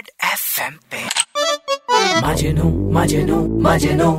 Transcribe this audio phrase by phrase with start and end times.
[0.00, 0.98] Red FM पे।
[2.26, 4.10] मजनू मजनू मजनू।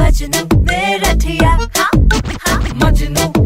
[0.00, 1.88] मजनू मेरा ठिया। हाँ,
[2.46, 3.42] हाँ, मजनू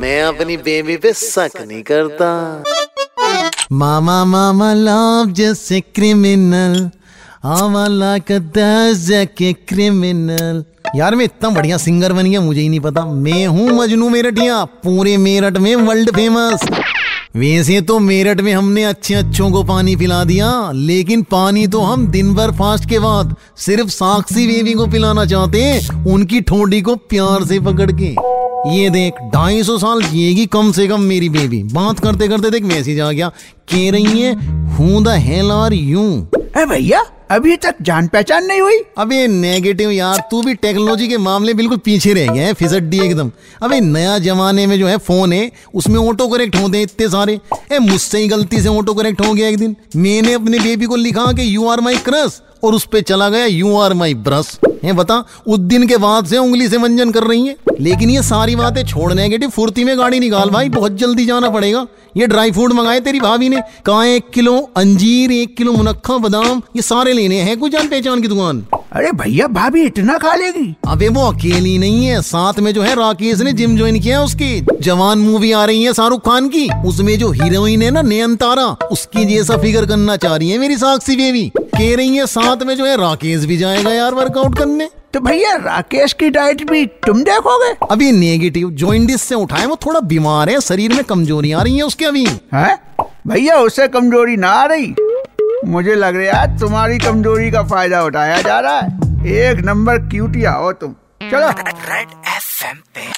[0.00, 2.30] मैं अपनी बेबी पे शक नहीं करता।
[3.72, 6.90] मामा मामा लव जैसे क्रिमिनल
[7.44, 8.32] आवा लाइक
[9.38, 10.64] के क्रिमिनल
[10.96, 14.64] यार मैं इतना बढ़िया सिंगर बन गया मुझे ही नहीं पता। मैं हूँ मजनू मेरठिया
[14.84, 16.68] पूरे मेरठ में वर्ल्ड फ़ेमस
[17.36, 22.06] वैसे तो मेरठ में हमने अच्छे अच्छों को पानी पिला दिया, लेकिन पानी तो हम
[22.06, 26.94] दिन भर फास्ट के बाद सिर्फ़ साक्षी बेबी को पिलाना चाहते हैं, उनकी ठोडी को
[26.96, 28.14] प्यार से पकड़ के।
[28.70, 32.64] ये देख, ढाई सौ साल जिएगी कम से कम मेरी बेबी। बात करते करते देख,
[32.64, 33.28] मैसेज आ गया,
[33.68, 34.32] कह रही है,
[34.76, 36.02] हूँ द हेल आर यू
[36.58, 41.54] भैया अभी तक जान पहचान नहीं हुई। अबे नेगेटिव यार, तू भी टेक्नोलॉजी के मामले
[41.54, 43.30] बिल्कुल पीछे रह गए है, फिसड्डी एकदम।
[43.62, 47.38] अबे, नया जमाने में जो है फ़ोन है, उसमें ऑटो करेक्ट होते हैं इतने सारे।
[47.80, 51.32] मुझसे ही गलती से ऑटो करेक्ट हो गया एक दिन। मैंने अपने बेबी को लिखा
[51.32, 54.92] कि यू आर माई क्रस और उस पे चला गया यू आर माई ब्रश है
[54.92, 58.56] बता उस दिन के बाद से उंगली से मंजन कर रही है। लेकिन ये सारी
[58.56, 62.72] बातें छोड़ नेगेटिव फुर्ती में गाड़ी निकाल भाई बहुत जल्दी जाना पड़ेगा। ये ड्राई फ्रूट
[62.72, 67.40] मंगाए तेरी भाभी ने कहा एक किलो अंजीर एक किलो मुनक्खा बादाम ये सारे लेने
[67.40, 68.64] हैं कुछ जान पहचान की दुकान?
[68.92, 72.94] अरे भैया भाभी इतना खा लेगी। अबे वो अकेली नहीं है साथ में जो है
[72.94, 76.68] राकेश ने जिम ज्वाइन किया है उसकी। जवान मूवी आ रही है शाहरुख खान की
[76.86, 81.16] उसमें जो हीरोइन है ना नयनतारा उसकी जैसा फिगर करना चाह रही है मेरी साक्षी
[81.16, 85.20] बेबी कह रही है साथ में जो है राकेश भी जाएगा यार वर्कआउट करने। तो
[85.20, 87.72] भैया राकेश की डाइट भी तुम देखोगे?
[87.90, 91.82] अभी नेगेटिव जॉइंडिस से उठाए वो थोड़ा बीमार है शरीर में कमज़ोरी आ रही है
[91.82, 92.24] उसके अभी।
[92.54, 92.78] हैं?
[93.28, 94.94] भैया उससे कमज़ोरी ना आ रही।
[95.64, 100.52] मुझे लग रहा है तुम्हारी कमज़ोरी का फ़ायदा उठाया जा रहा है। एक नंबर क्यूटिया
[100.52, 100.92] हो तुम।
[101.30, 103.08] चलो। रेड एफएम पे।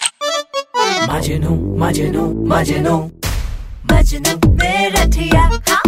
[1.13, 2.99] मजनू मजनू मजनू।
[3.93, 5.81] मजनू मेरा ठिया हाँ,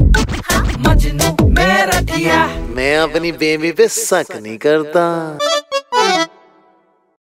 [0.51, 2.45] हाँ, मजनू मेरा ठिया
[2.81, 5.03] मैं अपनी बेबी पे शक नहीं करता।